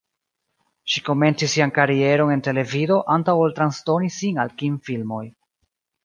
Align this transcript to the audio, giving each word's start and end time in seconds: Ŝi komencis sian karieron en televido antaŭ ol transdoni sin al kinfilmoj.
Ŝi 0.91 1.01
komencis 1.09 1.51
sian 1.57 1.73
karieron 1.75 2.31
en 2.35 2.41
televido 2.47 2.97
antaŭ 3.15 3.35
ol 3.41 3.53
transdoni 3.59 4.09
sin 4.15 4.41
al 4.45 4.55
kinfilmoj. 4.63 5.21